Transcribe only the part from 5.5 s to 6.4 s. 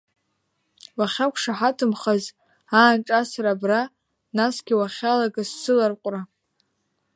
сыларҟәра.